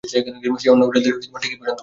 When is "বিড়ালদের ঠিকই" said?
0.83-1.29